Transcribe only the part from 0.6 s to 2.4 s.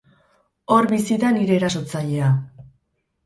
Hor bizi da nire erasotzailea.